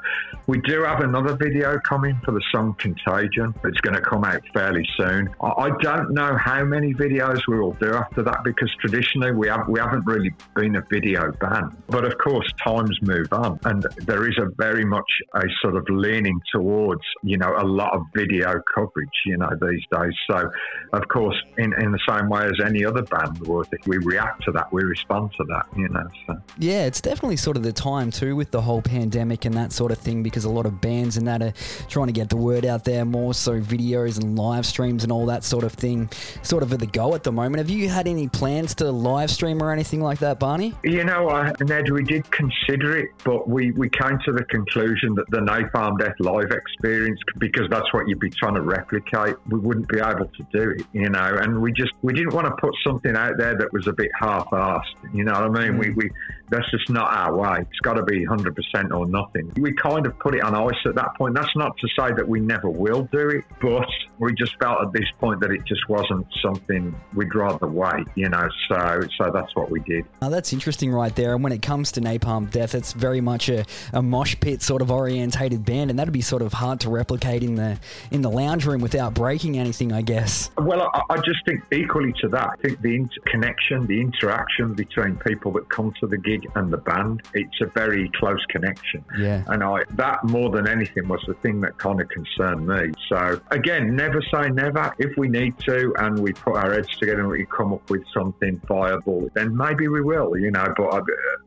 We 0.46 0.60
do 0.60 0.84
have 0.84 1.00
another 1.00 1.34
video 1.34 1.78
coming 1.80 2.20
for 2.24 2.32
the 2.32 2.42
song 2.52 2.74
Contagion. 2.78 3.54
It's 3.64 3.80
going 3.80 3.94
to 3.94 4.00
come 4.00 4.24
out 4.24 4.42
fairly 4.54 4.86
soon. 4.96 5.28
I 5.40 5.70
don't 5.80 6.12
know 6.12 6.36
how 6.36 6.64
many 6.64 6.94
videos 6.94 7.40
we 7.48 7.58
will 7.58 7.72
do 7.72 7.94
after 7.94 8.22
that 8.22 8.44
because 8.44 8.70
traditionally 8.80 9.32
we, 9.32 9.48
have, 9.48 9.68
we 9.68 9.80
haven't 9.80 10.06
really 10.06 10.32
been 10.54 10.76
a 10.76 10.82
video 10.90 11.32
band. 11.32 11.76
But 11.88 12.04
of 12.04 12.16
course, 12.18 12.46
times 12.64 12.96
move 13.02 13.32
on 13.32 13.58
and 13.64 13.84
there 14.06 14.28
is 14.28 14.36
a 14.38 14.46
very 14.56 14.84
much 14.84 15.10
a 15.34 15.42
sort 15.62 15.76
of 15.76 15.84
leaning 15.88 16.40
towards, 16.52 17.02
you 17.22 17.38
know, 17.38 17.54
a 17.56 17.64
lot 17.64 17.94
of 17.94 18.02
video 18.14 18.60
coverage, 18.74 19.08
you 19.24 19.36
know, 19.36 19.50
these 19.60 19.82
days. 19.90 20.14
So, 20.30 20.50
of 20.92 21.08
course, 21.08 21.36
in, 21.58 21.72
in 21.82 21.92
the 21.92 22.00
same 22.08 22.28
way 22.28 22.44
as 22.44 22.55
as 22.58 22.66
any 22.66 22.84
other 22.84 23.02
band 23.02 23.38
would. 23.46 23.66
If 23.72 23.86
we 23.86 23.98
react 23.98 24.44
to 24.44 24.52
that, 24.52 24.72
we 24.72 24.82
respond 24.84 25.32
to 25.38 25.44
that, 25.44 25.66
you 25.76 25.88
know. 25.88 26.08
So. 26.26 26.40
Yeah, 26.58 26.86
it's 26.86 27.00
definitely 27.00 27.36
sort 27.36 27.56
of 27.56 27.62
the 27.62 27.72
time 27.72 28.10
too 28.10 28.36
with 28.36 28.50
the 28.50 28.60
whole 28.60 28.82
pandemic 28.82 29.44
and 29.44 29.54
that 29.54 29.72
sort 29.72 29.92
of 29.92 29.98
thing 29.98 30.22
because 30.22 30.44
a 30.44 30.50
lot 30.50 30.66
of 30.66 30.80
bands 30.80 31.16
and 31.16 31.26
that 31.26 31.42
are 31.42 31.52
trying 31.88 32.06
to 32.06 32.12
get 32.12 32.28
the 32.28 32.36
word 32.36 32.64
out 32.64 32.84
there 32.84 33.04
more, 33.04 33.34
so 33.34 33.60
videos 33.60 34.20
and 34.20 34.38
live 34.38 34.66
streams 34.66 35.02
and 35.02 35.12
all 35.12 35.26
that 35.26 35.44
sort 35.44 35.64
of 35.64 35.72
thing 35.72 36.08
sort 36.42 36.62
of 36.62 36.72
at 36.72 36.80
the 36.80 36.86
go 36.86 37.14
at 37.14 37.22
the 37.22 37.32
moment. 37.32 37.58
Have 37.58 37.70
you 37.70 37.88
had 37.88 38.08
any 38.08 38.28
plans 38.28 38.74
to 38.76 38.90
live 38.90 39.30
stream 39.30 39.62
or 39.62 39.72
anything 39.72 40.00
like 40.00 40.18
that, 40.20 40.38
Barney? 40.38 40.74
You 40.84 41.04
know, 41.04 41.28
uh, 41.28 41.52
Ned, 41.60 41.90
we 41.90 42.02
did 42.02 42.30
consider 42.30 42.98
it, 42.98 43.10
but 43.24 43.48
we, 43.48 43.72
we 43.72 43.88
came 43.88 44.18
to 44.24 44.32
the 44.32 44.44
conclusion 44.44 45.14
that 45.14 45.24
the 45.30 45.38
Napalm 45.38 45.98
Death 45.98 46.14
live 46.20 46.50
experience, 46.50 47.20
because 47.38 47.68
that's 47.70 47.92
what 47.92 48.08
you'd 48.08 48.20
be 48.20 48.30
trying 48.30 48.54
to 48.54 48.62
replicate, 48.62 49.36
we 49.48 49.58
wouldn't 49.58 49.88
be 49.88 49.98
able 50.00 50.26
to 50.26 50.46
do 50.52 50.70
it, 50.70 50.86
you 50.92 51.08
know, 51.08 51.36
and 51.40 51.60
we 51.60 51.72
just, 51.72 51.92
we 52.02 52.12
didn't 52.12 52.34
want 52.34 52.45
to 52.50 52.56
put 52.56 52.74
something 52.84 53.16
out 53.16 53.36
there 53.38 53.56
that 53.56 53.72
was 53.72 53.86
a 53.86 53.92
bit 53.92 54.10
half-assed. 54.18 54.94
You 55.12 55.24
know 55.24 55.32
what 55.32 55.42
I 55.42 55.48
mean? 55.48 55.72
Mm. 55.72 55.78
We, 55.78 55.90
we 55.90 56.10
that's 56.48 56.70
just 56.70 56.88
not 56.90 57.12
our 57.12 57.34
way. 57.34 57.58
It's 57.60 57.80
got 57.80 57.94
to 57.94 58.02
be 58.04 58.24
100% 58.24 58.96
or 58.96 59.06
nothing. 59.06 59.52
We 59.56 59.72
kind 59.74 60.06
of 60.06 60.18
put 60.18 60.34
it 60.34 60.42
on 60.42 60.54
ice 60.54 60.78
at 60.84 60.94
that 60.94 61.14
point. 61.16 61.34
That's 61.34 61.54
not 61.56 61.76
to 61.78 61.88
say 61.98 62.12
that 62.14 62.26
we 62.28 62.40
never 62.40 62.70
will 62.70 63.08
do 63.12 63.30
it, 63.30 63.44
but 63.60 63.88
we 64.18 64.32
just 64.34 64.56
felt 64.60 64.82
at 64.82 64.92
this 64.92 65.06
point 65.18 65.40
that 65.40 65.50
it 65.50 65.64
just 65.64 65.88
wasn't 65.88 66.26
something 66.42 66.94
we'd 67.14 67.34
rather 67.34 67.66
wait. 67.66 68.06
You 68.14 68.28
know, 68.28 68.48
so 68.68 69.00
so 69.18 69.30
that's 69.32 69.54
what 69.56 69.70
we 69.70 69.80
did. 69.80 70.04
Oh, 70.22 70.30
that's 70.30 70.52
interesting, 70.52 70.92
right 70.92 71.14
there. 71.14 71.34
And 71.34 71.42
when 71.42 71.52
it 71.52 71.62
comes 71.62 71.92
to 71.92 72.00
Napalm 72.00 72.50
Death, 72.50 72.74
it's 72.74 72.92
very 72.92 73.20
much 73.20 73.48
a, 73.48 73.64
a 73.92 74.02
mosh 74.02 74.36
pit 74.40 74.62
sort 74.62 74.82
of 74.82 74.90
orientated 74.90 75.64
band, 75.64 75.90
and 75.90 75.98
that'd 75.98 76.12
be 76.12 76.20
sort 76.20 76.42
of 76.42 76.52
hard 76.52 76.80
to 76.80 76.90
replicate 76.90 77.42
in 77.42 77.56
the 77.56 77.78
in 78.10 78.22
the 78.22 78.30
lounge 78.30 78.66
room 78.66 78.80
without 78.80 79.14
breaking 79.14 79.58
anything, 79.58 79.92
I 79.92 80.02
guess. 80.02 80.50
Well, 80.56 80.90
I, 80.94 81.02
I 81.10 81.16
just 81.16 81.44
think 81.44 81.62
equally 81.72 82.12
to 82.20 82.28
that, 82.28 82.35
I 82.36 82.56
think 82.62 82.80
the 82.80 82.94
inter- 82.94 83.20
connection, 83.26 83.86
the 83.86 84.00
interaction 84.00 84.74
between 84.74 85.16
people 85.16 85.52
that 85.52 85.68
come 85.68 85.92
to 86.00 86.06
the 86.06 86.18
gig 86.18 86.48
and 86.54 86.72
the 86.72 86.78
band, 86.78 87.22
it's 87.34 87.60
a 87.60 87.66
very 87.66 88.10
close 88.16 88.44
connection. 88.48 89.04
Yeah. 89.18 89.42
And 89.48 89.62
I 89.62 89.84
that 89.90 90.24
more 90.24 90.50
than 90.50 90.68
anything 90.68 91.08
was 91.08 91.22
the 91.26 91.34
thing 91.34 91.60
that 91.62 91.78
kind 91.78 92.00
of 92.00 92.08
concerned 92.08 92.66
me. 92.66 92.92
So 93.08 93.40
again, 93.50 93.96
never 93.96 94.22
say 94.32 94.48
never. 94.50 94.92
If 94.98 95.16
we 95.16 95.28
need 95.28 95.58
to 95.60 95.94
and 95.98 96.18
we 96.18 96.32
put 96.32 96.56
our 96.56 96.72
heads 96.72 96.88
together 96.98 97.20
and 97.20 97.28
we 97.28 97.46
come 97.46 97.72
up 97.72 97.88
with 97.90 98.02
something 98.12 98.60
viable, 98.66 99.28
then 99.34 99.56
maybe 99.56 99.88
we 99.88 100.00
will, 100.00 100.36
you 100.36 100.50
know. 100.50 100.72
But 100.76 100.94
I, 100.94 101.00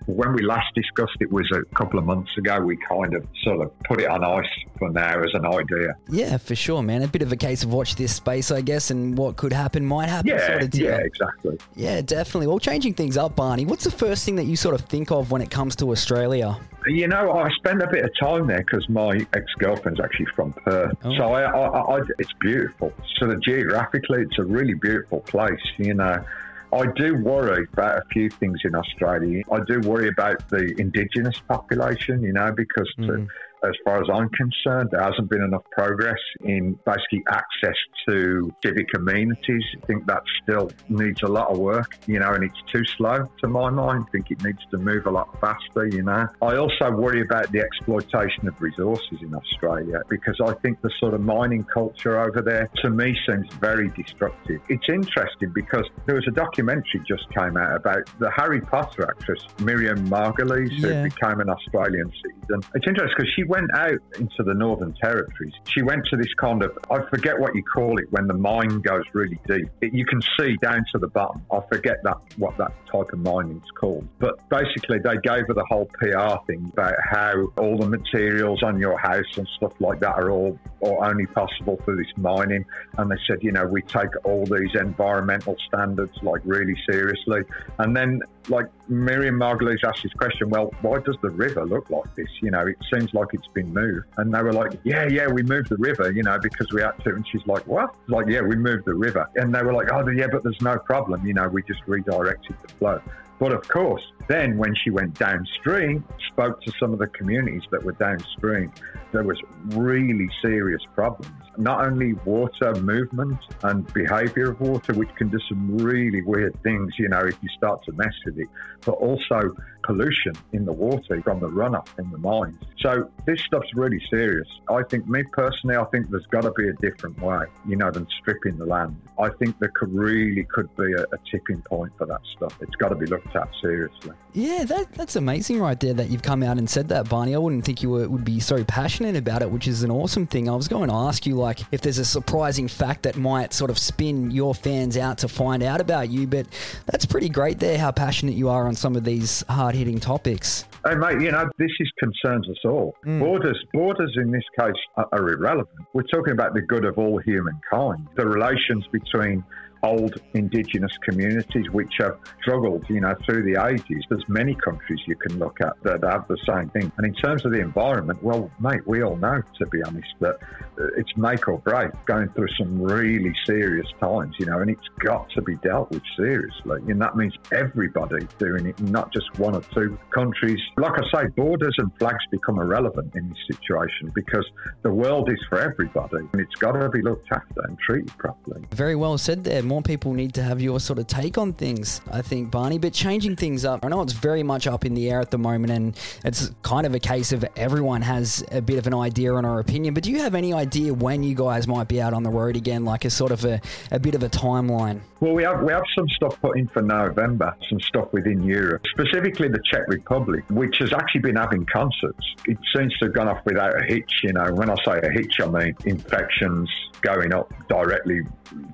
when 0.05 0.33
we 0.33 0.43
last 0.43 0.73
discussed 0.75 1.17
it 1.19 1.31
was 1.31 1.49
a 1.51 1.63
couple 1.75 1.99
of 1.99 2.05
months 2.05 2.31
ago, 2.37 2.59
we 2.59 2.77
kind 2.77 3.13
of 3.13 3.25
sort 3.43 3.61
of 3.61 3.71
put 3.83 4.01
it 4.01 4.09
on 4.09 4.23
ice 4.23 4.45
for 4.77 4.89
now 4.89 5.19
as 5.19 5.31
an 5.33 5.45
idea. 5.45 5.95
Yeah, 6.09 6.37
for 6.37 6.55
sure, 6.55 6.81
man. 6.81 7.01
A 7.01 7.07
bit 7.07 7.21
of 7.21 7.31
a 7.31 7.35
case 7.35 7.63
of 7.63 7.71
watch 7.71 7.95
this 7.95 8.15
space, 8.15 8.51
I 8.51 8.61
guess, 8.61 8.91
and 8.91 9.17
what 9.17 9.35
could 9.35 9.53
happen 9.53 9.85
might 9.85 10.09
happen. 10.09 10.29
Yeah, 10.29 10.47
sort 10.47 10.63
of 10.63 10.71
yeah, 10.79 10.97
exactly. 10.97 11.57
Yeah, 11.75 12.01
definitely. 12.01 12.47
Well, 12.47 12.59
changing 12.59 12.93
things 12.93 13.17
up, 13.17 13.35
Barney. 13.35 13.65
What's 13.65 13.83
the 13.83 13.91
first 13.91 14.25
thing 14.25 14.35
that 14.35 14.45
you 14.45 14.55
sort 14.55 14.75
of 14.75 14.81
think 14.81 15.11
of 15.11 15.31
when 15.31 15.41
it 15.41 15.49
comes 15.49 15.75
to 15.77 15.91
Australia? 15.91 16.59
You 16.87 17.07
know, 17.07 17.31
I 17.33 17.49
spent 17.57 17.81
a 17.81 17.87
bit 17.87 18.05
of 18.05 18.11
time 18.19 18.47
there 18.47 18.59
because 18.59 18.87
my 18.89 19.25
ex-girlfriend's 19.33 19.99
actually 19.99 20.27
from 20.35 20.53
Perth. 20.53 20.95
Oh. 21.03 21.17
So 21.17 21.23
I, 21.33 21.43
I, 21.43 21.97
I, 21.97 22.01
it's 22.17 22.33
beautiful. 22.39 22.93
So 23.17 23.35
geographically, 23.43 24.21
it's 24.21 24.39
a 24.39 24.43
really 24.43 24.75
beautiful 24.75 25.19
place. 25.21 25.59
You 25.77 25.93
know, 25.93 26.23
I 26.71 26.85
do 26.95 27.15
worry 27.15 27.67
about 27.73 27.97
a 27.97 28.05
few 28.11 28.29
things 28.29 28.59
in 28.63 28.75
Australia. 28.75 29.43
I 29.51 29.59
do 29.67 29.81
worry 29.81 30.07
about 30.07 30.47
the 30.49 30.73
indigenous 30.79 31.39
population, 31.47 32.21
you 32.21 32.33
know, 32.33 32.51
because 32.55 32.91
mm. 32.97 33.27
As 33.63 33.73
far 33.85 34.01
as 34.01 34.07
I'm 34.11 34.29
concerned, 34.29 34.89
there 34.91 35.01
hasn't 35.01 35.29
been 35.29 35.43
enough 35.43 35.63
progress 35.71 36.19
in 36.41 36.77
basically 36.85 37.23
access 37.29 37.75
to 38.07 38.51
civic 38.63 38.87
amenities. 38.95 39.63
I 39.81 39.85
think 39.85 40.05
that 40.07 40.23
still 40.43 40.71
needs 40.87 41.21
a 41.23 41.27
lot 41.27 41.49
of 41.49 41.57
work, 41.57 41.97
you 42.07 42.19
know, 42.19 42.33
and 42.33 42.43
it's 42.43 42.61
too 42.71 42.83
slow 42.97 43.29
to 43.41 43.47
my 43.47 43.69
mind. 43.69 44.05
I 44.07 44.11
think 44.11 44.31
it 44.31 44.43
needs 44.43 44.59
to 44.71 44.77
move 44.77 45.05
a 45.05 45.11
lot 45.11 45.29
faster, 45.41 45.87
you 45.87 46.03
know. 46.03 46.27
I 46.41 46.55
also 46.55 46.91
worry 46.91 47.21
about 47.21 47.51
the 47.51 47.59
exploitation 47.59 48.47
of 48.47 48.59
resources 48.61 49.19
in 49.21 49.33
Australia 49.33 50.01
because 50.09 50.39
I 50.43 50.53
think 50.61 50.81
the 50.81 50.91
sort 50.99 51.13
of 51.13 51.21
mining 51.21 51.65
culture 51.65 52.19
over 52.19 52.41
there 52.41 52.69
to 52.83 52.89
me 52.89 53.15
seems 53.27 53.51
very 53.55 53.89
destructive. 53.89 54.61
It's 54.69 54.87
interesting 54.89 55.51
because 55.53 55.85
there 56.05 56.15
was 56.15 56.27
a 56.27 56.31
documentary 56.31 57.01
just 57.07 57.29
came 57.31 57.57
out 57.57 57.75
about 57.75 58.09
the 58.19 58.31
Harry 58.31 58.61
Potter 58.61 59.07
actress 59.09 59.41
Miriam 59.59 60.07
Margolyes 60.09 60.71
yeah. 60.71 61.03
who 61.03 61.09
became 61.09 61.39
an 61.39 61.49
Australian 61.49 62.11
citizen. 62.23 62.61
It's 62.73 62.87
interesting 62.87 63.15
because 63.17 63.33
she 63.35 63.43
went 63.49 63.69
out 63.73 63.99
into 64.19 64.43
the 64.43 64.53
Northern 64.53 64.93
Territories. 64.93 65.53
She 65.67 65.81
went 65.81 66.05
to 66.11 66.17
this 66.17 66.31
kind 66.35 66.61
of, 66.61 66.77
I 66.91 66.99
forget 67.09 67.37
what 67.37 67.55
you 67.55 67.63
call 67.63 67.97
it 67.97 68.05
when 68.11 68.27
the 68.27 68.35
mine 68.35 68.79
goes 68.81 69.03
really 69.13 69.39
deep. 69.47 69.67
It, 69.81 69.91
you 69.91 70.05
can 70.05 70.21
see 70.39 70.55
down 70.61 70.85
to 70.93 70.99
the 70.99 71.07
bottom. 71.07 71.43
I 71.51 71.59
forget 71.71 72.03
that 72.03 72.17
what 72.37 72.57
that 72.59 72.71
type 72.91 73.11
of 73.11 73.19
mining 73.19 73.57
is 73.57 73.71
called. 73.71 74.07
But 74.19 74.47
basically, 74.49 74.99
they 74.99 75.15
gave 75.23 75.47
her 75.47 75.53
the 75.55 75.65
whole 75.67 75.89
PR 75.99 76.45
thing 76.45 76.69
about 76.71 76.93
how 77.09 77.47
all 77.57 77.77
the 77.77 77.89
materials 77.89 78.61
on 78.61 78.79
your 78.79 78.99
house 78.99 79.37
and 79.37 79.47
stuff 79.57 79.73
like 79.79 79.99
that 80.01 80.15
are 80.15 80.29
all 80.29 80.57
or 80.81 81.03
only 81.03 81.25
possible 81.25 81.77
through 81.83 81.97
this 81.97 82.13
mining. 82.17 82.63
And 82.97 83.09
they 83.09 83.17
said, 83.27 83.39
you 83.41 83.51
know, 83.51 83.65
we 83.65 83.81
take 83.81 84.09
all 84.25 84.45
these 84.45 84.75
environmental 84.75 85.55
standards 85.67 86.13
like 86.21 86.41
really 86.45 86.75
seriously. 86.89 87.41
And 87.79 87.97
then, 87.97 88.21
like 88.47 88.67
Miriam 88.89 89.35
Margolyes 89.35 89.83
asked 89.83 90.03
this 90.03 90.13
question, 90.13 90.49
well, 90.49 90.73
why 90.81 90.99
does 90.99 91.15
the 91.21 91.29
river 91.29 91.65
look 91.65 91.89
like 91.89 92.13
this? 92.15 92.27
You 92.41 92.51
know, 92.51 92.65
it 92.65 92.77
seems 92.91 93.13
like 93.13 93.27
it's 93.33 93.47
been 93.47 93.71
moved. 93.71 94.07
And 94.17 94.33
they 94.33 94.41
were 94.41 94.53
like, 94.53 94.73
yeah, 94.83 95.07
yeah, 95.07 95.27
we 95.27 95.43
moved 95.43 95.69
the 95.69 95.77
river, 95.77 96.11
you 96.11 96.23
know, 96.23 96.39
because 96.41 96.71
we 96.73 96.81
had 96.81 96.97
to. 97.03 97.11
And 97.11 97.25
she's 97.27 97.45
like, 97.45 97.65
what? 97.67 97.93
Like, 98.07 98.27
yeah, 98.27 98.41
we 98.41 98.55
moved 98.55 98.85
the 98.85 98.95
river. 98.95 99.29
And 99.35 99.53
they 99.53 99.61
were 99.61 99.73
like, 99.73 99.91
oh, 99.91 100.07
yeah, 100.09 100.27
but 100.31 100.43
there's 100.43 100.61
no 100.61 100.77
problem. 100.79 101.25
You 101.25 101.35
know, 101.35 101.47
we 101.47 101.61
just 101.63 101.81
redirected 101.85 102.55
the 102.67 102.73
flow. 102.75 103.01
But 103.39 103.53
of 103.53 103.67
course, 103.69 104.03
then 104.27 104.57
when 104.57 104.75
she 104.75 104.89
went 104.89 105.17
downstream, 105.17 106.03
spoke 106.31 106.61
to 106.61 106.71
some 106.79 106.91
of 106.91 106.99
the 106.99 107.07
communities 107.07 107.63
that 107.71 107.83
were 107.83 107.93
downstream, 107.93 108.71
there 109.13 109.23
was 109.23 109.39
really 109.67 110.29
serious 110.41 110.81
problems. 110.93 111.33
Not 111.57 111.85
only 111.87 112.13
water 112.25 112.75
movement 112.75 113.39
and 113.63 113.91
behavior 113.93 114.51
of 114.51 114.59
water, 114.59 114.93
which 114.93 115.09
can 115.15 115.29
do 115.29 115.39
some 115.47 115.77
really 115.77 116.21
weird 116.21 116.61
things, 116.63 116.93
you 116.99 117.07
know, 117.07 117.21
if 117.21 117.35
you 117.41 117.49
start 117.57 117.83
to 117.85 117.93
mess 117.93 118.13
with 118.25 118.37
it, 118.37 118.47
but 118.85 118.93
also 118.93 119.55
pollution 119.89 120.33
in 120.53 120.65
the 120.65 120.71
water 120.71 121.19
from 121.23 121.39
the 121.39 121.49
runoff 121.49 121.87
in 121.97 122.07
the 122.11 122.17
mines. 122.19 122.61
So 122.77 123.09
this 123.25 123.41
stuff's 123.41 123.73
really 123.73 123.99
serious. 124.07 124.47
I 124.69 124.83
think, 124.83 125.07
me 125.07 125.23
personally, 125.31 125.77
I 125.77 125.85
think 125.85 126.11
there's 126.11 126.27
got 126.27 126.41
to 126.41 126.51
be 126.51 126.69
a 126.69 126.73
different 126.73 127.19
way, 127.19 127.45
you 127.67 127.75
know, 127.75 127.89
than 127.89 128.07
stripping 128.19 128.57
the 128.57 128.67
land. 128.67 128.95
I 129.17 129.29
think 129.29 129.57
there 129.57 129.71
could 129.73 129.91
really 129.91 130.43
could 130.43 130.69
be 130.75 130.93
a, 130.93 131.01
a 131.01 131.17
tipping 131.31 131.61
point 131.63 131.91
for 131.97 132.05
that 132.05 132.21
stuff. 132.35 132.55
It's 132.61 132.75
got 132.75 132.89
to 132.89 132.95
be 132.95 133.07
looked 133.07 133.35
at 133.35 133.49
seriously. 133.59 134.13
Yeah, 134.33 134.63
that, 134.65 134.93
that's 134.93 135.15
amazing 135.15 135.59
right 135.59 135.79
there 135.79 135.95
that 135.95 136.11
you've 136.11 136.21
come 136.21 136.43
out 136.43 136.59
and 136.59 136.69
said 136.69 136.89
that, 136.89 137.09
Barney. 137.09 137.33
I 137.33 137.39
wouldn't 137.39 137.65
think 137.65 137.81
you 137.81 137.89
were, 137.89 138.07
would 138.07 138.23
be 138.23 138.39
so 138.39 138.63
passionate 138.63 139.15
about 139.15 139.41
it, 139.41 139.49
which 139.49 139.67
is 139.67 139.81
an 139.81 139.89
awesome 139.89 140.27
thing. 140.27 140.47
I 140.47 140.55
was 140.55 140.67
going 140.67 140.89
to 140.89 140.95
ask 140.95 141.25
you, 141.25 141.33
like, 141.33 141.61
if 141.71 141.81
there's 141.81 141.97
a 141.97 142.05
surprising 142.05 142.67
fact 142.67 143.03
that 143.03 143.17
might 143.17 143.53
sort 143.53 143.71
of 143.71 143.79
spin 143.79 144.29
your 144.29 144.53
fans 144.53 144.97
out 144.97 145.17
to 145.19 145.27
find 145.27 145.63
out 145.63 145.81
about 145.81 146.11
you, 146.11 146.27
but 146.27 146.45
that's 146.85 147.07
pretty 147.07 147.29
great 147.29 147.57
there 147.57 147.79
how 147.79 147.91
passionate 147.91 148.35
you 148.35 148.49
are 148.49 148.67
on 148.67 148.75
some 148.75 148.95
of 148.95 149.03
these 149.03 149.43
hard 149.49 149.73
hitting 149.79 149.99
topics. 149.99 150.65
Hey, 150.85 150.95
mate, 150.95 151.21
you 151.21 151.31
know, 151.31 151.49
this 151.57 151.71
is 151.79 151.91
concerns 151.97 152.47
us 152.49 152.57
all. 152.65 152.93
Hmm. 153.03 153.19
Borders, 153.19 153.57
borders 153.73 154.13
in 154.21 154.31
this 154.31 154.43
case 154.59 154.73
are, 154.97 155.07
are 155.11 155.29
irrelevant. 155.29 155.79
We're 155.93 156.03
talking 156.03 156.33
about 156.33 156.53
the 156.53 156.61
good 156.61 156.85
of 156.85 156.97
all 156.97 157.17
humankind, 157.19 158.07
the 158.15 158.27
relations 158.27 158.85
between 158.91 159.43
old 159.83 160.21
indigenous 160.33 160.91
communities 161.03 161.69
which 161.71 161.93
have 161.99 162.17
struggled, 162.41 162.85
you 162.89 163.01
know, 163.01 163.15
through 163.25 163.43
the 163.43 163.63
ages. 163.65 164.03
There's 164.09 164.27
many 164.27 164.55
countries 164.55 164.99
you 165.07 165.15
can 165.15 165.39
look 165.39 165.61
at 165.61 165.73
that 165.83 166.03
have 166.03 166.27
the 166.27 166.37
same 166.47 166.69
thing. 166.69 166.91
And 166.97 167.05
in 167.05 167.13
terms 167.13 167.45
of 167.45 167.51
the 167.51 167.59
environment, 167.59 168.21
well, 168.23 168.49
mate, 168.59 168.85
we 168.85 169.03
all 169.03 169.15
know, 169.15 169.41
to 169.57 169.65
be 169.67 169.81
honest, 169.83 170.07
that 170.19 170.35
uh, 170.79 170.87
it's 170.97 171.15
make 171.15 171.47
or 171.47 171.59
break, 171.59 171.91
going 172.05 172.29
through 172.29 172.49
some 172.57 172.81
really 172.81 173.33
serious 173.45 173.87
times, 173.99 174.35
you 174.39 174.45
know, 174.45 174.59
and 174.59 174.69
it's 174.69 174.87
got 174.99 175.29
to 175.31 175.41
be 175.41 175.55
dealt 175.57 175.91
with 175.91 176.03
seriously. 176.17 176.81
And 176.87 177.01
that 177.01 177.15
means 177.15 177.33
everybody 177.51 178.27
doing 178.37 178.65
it, 178.67 178.79
not 178.81 179.13
just 179.13 179.37
one 179.39 179.55
or 179.55 179.61
two 179.73 179.97
countries. 180.13 180.59
Like 180.77 180.93
I 180.93 181.21
say, 181.21 181.27
borders 181.35 181.75
and 181.77 181.91
flags 181.99 182.23
become 182.31 182.59
irrelevant 182.59 183.15
in 183.15 183.29
this 183.29 183.57
situation 183.57 184.11
because 184.13 184.45
the 184.81 184.91
world 184.91 185.29
is 185.29 185.39
for 185.49 185.59
everybody 185.59 186.27
and 186.31 186.41
it's 186.41 186.55
got 186.55 186.73
to 186.73 186.89
be 186.89 187.01
looked 187.01 187.31
after 187.31 187.61
and 187.61 187.77
treated 187.79 188.15
properly. 188.17 188.65
Very 188.71 188.95
well 188.95 189.17
said 189.17 189.43
there. 189.43 189.63
More 189.69 189.83
people 189.83 190.13
need 190.13 190.33
to 190.33 190.41
have 190.41 190.59
your 190.59 190.79
sort 190.79 190.97
of 190.97 191.05
take 191.05 191.37
on 191.37 191.53
things, 191.53 192.01
I 192.11 192.23
think, 192.23 192.49
Barney. 192.49 192.79
But 192.79 192.91
changing 192.91 193.35
things 193.35 193.65
up, 193.65 193.85
I 193.85 193.89
know 193.89 194.01
it's 194.01 194.13
very 194.13 194.41
much 194.41 194.65
up 194.65 194.83
in 194.83 194.95
the 194.95 195.11
air 195.11 195.21
at 195.21 195.29
the 195.29 195.37
moment, 195.37 195.71
and 195.71 195.95
it's 196.25 196.49
kind 196.63 196.87
of 196.87 196.95
a 196.95 196.99
case 196.99 197.31
of 197.33 197.45
everyone 197.55 198.01
has 198.01 198.43
a 198.51 198.63
bit 198.63 198.79
of 198.79 198.87
an 198.87 198.95
idea 198.95 199.35
and 199.35 199.45
or 199.45 199.59
opinion. 199.59 199.93
But 199.93 200.01
do 200.01 200.11
you 200.11 200.21
have 200.21 200.33
any 200.33 200.53
idea 200.53 200.91
when 200.91 201.21
you 201.21 201.35
guys 201.35 201.67
might 201.67 201.87
be 201.87 202.01
out 202.01 202.15
on 202.15 202.23
the 202.23 202.31
road 202.31 202.55
again, 202.55 202.83
like 202.83 203.05
a 203.05 203.11
sort 203.11 203.31
of 203.31 203.45
a, 203.45 203.61
a 203.91 203.99
bit 203.99 204.15
of 204.15 204.23
a 204.23 204.29
timeline? 204.29 205.01
Well, 205.19 205.33
we 205.33 205.43
have 205.43 205.61
we 205.61 205.71
have 205.71 205.83
some 205.95 206.07
stuff 206.09 206.41
put 206.41 206.57
in 206.57 206.67
for 206.69 206.81
November, 206.81 207.55
some 207.69 207.79
stuff 207.81 208.11
within 208.11 208.41
Europe, 208.41 208.81
specifically 208.89 209.49
the 209.49 209.61
Czech 209.71 209.87
Republic, 209.87 210.45
which 210.49 210.77
has 210.79 210.93
actually 210.93 211.21
been 211.21 211.35
having 211.35 211.67
concerts. 211.67 212.25
It 212.47 212.57
seems 212.75 212.97
to 212.97 213.05
have 213.05 213.13
gone 213.13 213.27
off 213.27 213.45
without 213.45 213.79
a 213.79 213.83
hitch. 213.85 214.11
You 214.23 214.33
know, 214.33 214.51
when 214.51 214.71
I 214.71 214.75
say 214.83 214.99
a 215.03 215.11
hitch, 215.11 215.35
I 215.39 215.45
mean 215.45 215.75
infections 215.85 216.71
going 217.01 217.33
up 217.33 217.53
directly 217.67 218.21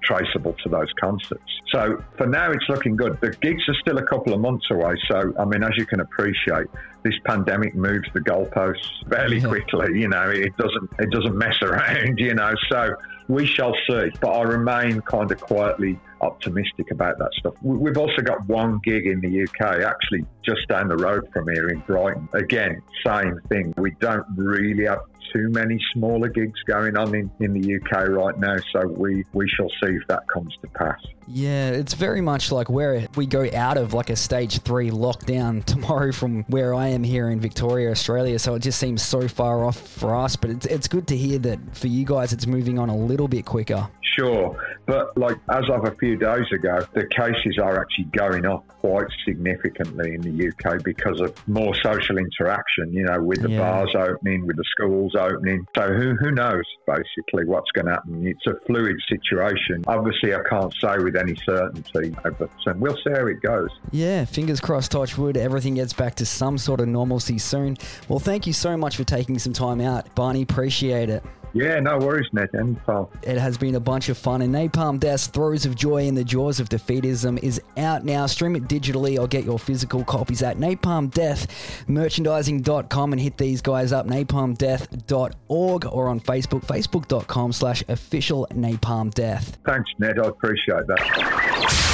traceable 0.04 0.54
to 0.64 0.70
those 0.70 0.85
concerts. 1.00 1.44
So 1.72 2.04
for 2.18 2.27
now, 2.27 2.51
it's 2.51 2.65
looking 2.70 2.96
good. 2.96 3.20
The 3.22 3.32
gigs 3.42 3.63
are 3.68 3.75
still 3.82 3.98
a 3.98 4.06
couple 4.06 4.34
of 4.34 4.39
months 4.39 4.65
away. 4.72 4.96
So 5.10 5.34
I 5.39 5.46
mean, 5.46 5.63
as 5.63 5.72
you 5.77 5.86
can 5.86 6.00
appreciate, 6.00 6.68
this 7.04 7.13
pandemic 7.25 7.75
moves 7.75 8.08
the 8.13 8.20
goalposts 8.22 8.89
fairly 9.10 9.39
Yeah. 9.39 9.48
quickly. 9.50 10.00
You 10.00 10.08
know, 10.10 10.30
it 10.30 10.56
doesn't 10.58 10.89
it 11.00 11.10
doesn't 11.12 11.38
mess 11.38 11.56
around. 11.62 12.18
You 12.20 12.34
know, 12.36 12.54
so 12.70 12.96
we 13.27 13.46
shall 13.46 13.74
see. 13.89 14.12
But 14.22 14.30
I 14.30 14.44
remain 14.44 15.01
kind 15.01 15.32
of 15.32 15.42
quietly 15.42 16.00
optimistic 16.22 16.92
about 16.92 17.18
that 17.20 17.32
stuff. 17.39 17.54
We- 17.62 17.77
We've 17.77 17.98
also 17.98 18.22
got 18.22 18.48
one 18.48 18.80
gig 18.84 19.06
in 19.08 19.20
the 19.22 19.44
UK, 19.44 19.82
actually 19.84 20.25
just 20.44 20.68
down 20.68 20.88
the 20.88 20.98
road 20.98 21.27
from 21.34 21.48
here 21.48 21.68
in 21.70 21.80
Brighton. 21.82 22.27
Again, 22.34 22.82
same 23.06 23.39
thing. 23.50 23.74
We 23.77 23.92
don't 24.00 24.25
really 24.36 24.86
have 24.86 25.00
too 25.34 25.50
many 25.50 25.79
smaller 25.94 26.27
gigs 26.29 26.60
going 26.65 26.98
on 26.98 27.13
in, 27.15 27.29
in 27.39 27.53
the 27.53 27.75
UK 27.75 28.08
right 28.10 28.38
now, 28.38 28.55
so 28.72 28.88
we, 28.88 29.24
we 29.34 29.48
shall 29.50 29.70
see 29.84 29.91
if 29.94 30.08
that 30.08 30.27
comes 30.29 30.53
to 30.62 30.67
pass. 30.70 31.00
Yeah, 31.27 31.72
it's 31.72 31.96
very 31.96 32.22
much 32.22 32.51
like 32.51 32.70
where 32.70 33.08
we 33.15 33.25
go 33.25 33.50
out 33.53 33.77
of 33.77 33.94
like 33.94 34.10
a 34.12 34.15
stage 34.15 34.60
three 34.60 34.91
lockdown 34.91 35.63
tomorrow 35.65 36.12
from 36.12 36.44
where 36.44 36.74
I 36.74 36.89
am 36.89 37.03
here 37.03 37.29
in 37.29 37.39
Victoria, 37.39 37.89
Australia. 37.91 38.38
So 38.38 38.53
it 38.55 38.60
just 38.60 38.79
seems 38.79 39.01
so 39.01 39.27
far 39.27 39.65
off 39.65 39.77
for 39.79 40.15
us. 40.15 40.36
But 40.36 40.51
it's, 40.51 40.65
it's 40.67 40.88
good 40.88 41.08
to 41.08 41.17
hear 41.17 41.39
that 41.39 41.75
for 41.75 41.88
you 41.88 42.05
guys, 42.05 42.32
it's 42.32 42.46
moving 42.46 42.77
on 42.77 42.89
a 42.89 42.96
little 42.98 43.27
bit 43.27 43.46
quicker. 43.46 43.88
Sure, 44.17 44.55
but 44.86 45.17
like 45.17 45.38
as 45.50 45.63
of 45.70 45.86
a 45.86 45.91
few 45.96 46.15
days 46.15 46.46
ago, 46.53 46.86
the 46.94 47.05
cases 47.08 47.58
are 47.62 47.82
actually 47.82 48.05
going 48.15 48.46
up 48.46 48.65
quite 48.67 49.08
significantly 49.25 50.13
in 50.13 50.22
the 50.22 50.48
UK 50.50 50.82
because 50.84 51.20
of 51.20 51.36
more 51.48 51.75
social 51.84 52.17
interaction. 52.17 52.94
You 52.94 53.03
know, 53.05 53.22
with 53.22 53.41
the 53.41 53.50
Yeah. 53.50 53.60
bars 53.60 53.94
opening, 53.96 54.46
with 54.48 54.55
the 54.58 54.63
schools 54.72 55.14
opening. 55.15 55.65
So 55.75 55.93
who 55.93 56.15
who 56.15 56.31
knows 56.31 56.63
basically 56.86 57.45
what's 57.45 57.72
going 57.72 57.86
to 57.86 57.93
happen? 57.93 58.25
It's 58.25 58.45
a 58.48 58.55
fluid 58.65 58.95
situation. 59.10 59.84
Obviously, 59.88 60.34
I 60.34 60.41
can't 60.50 60.74
say 60.81 60.98
with 60.98 61.15
any 61.15 61.36
certainty, 61.45 62.15
but 62.24 62.50
um, 62.67 62.79
we'll 62.79 62.95
see 62.95 63.12
how 63.12 63.25
it 63.27 63.41
goes. 63.41 63.69
Yeah, 63.91 64.25
fingers 64.25 64.60
crossed, 64.60 64.91
touch 64.91 65.17
wood, 65.17 65.38
everything 65.38 65.75
gets 65.75 65.93
back 65.93 66.15
to 66.15 66.25
some 66.25 66.57
sort 66.57 66.79
of 66.79 66.88
normalcy 66.88 67.38
soon. 67.38 67.77
Well, 68.07 68.19
thank 68.19 68.48
you 68.48 68.53
so 68.53 68.77
much 68.77 68.98
for 68.98 69.03
taking 69.03 69.39
some 69.39 69.53
time 69.53 69.81
out, 69.81 70.13
Barney. 70.15 70.41
Appreciate 70.41 71.10
it. 71.10 71.24
Yeah, 71.56 71.80
no 71.80 71.98
worries, 71.98 72.28
Ned. 72.34 72.50
Anytime. 72.54 73.08
It 73.24 73.38
has 73.38 73.58
been 73.58 73.76
a 73.76 73.80
bunch 73.80 74.10
of 74.10 74.18
fun, 74.18 74.42
and 74.42 74.54
Napalm 74.54 75.00
Death's 75.00 75.28
Throes 75.28 75.66
of 75.66 75.74
Joy 75.74 76.04
in 76.04 76.14
the 76.14 76.26
Jaws 76.26 76.60
of 76.60 76.68
Defeatism 76.68 77.42
is 77.42 77.62
out 77.78 78.04
now. 78.04 78.26
Stream 78.26 78.58
it 78.58 78.64
digitally 78.64 79.18
or 79.18 79.26
get 79.26 79.46
your 79.46 79.58
physical 79.58 80.04
copies 80.04 80.44
at 80.44 80.58
napalmdeathmerchandising.com 80.58 83.14
and 83.14 83.22
hit 83.22 83.38
these 83.38 83.62
guys 83.62 83.94
up, 83.94 84.06
napalmdeath.org 84.06 85.86
or 85.86 86.10
on 86.10 86.20
Facebook, 86.20 86.66
facebook.com 86.66 87.54
slash 87.54 87.86
official 87.88 88.48
Napalm 88.52 89.14
Death. 89.14 89.58
Thanks, 89.66 89.90
Ned. 89.98 90.20
I 90.20 90.28
appreciate 90.28 90.86
that. 90.88 91.94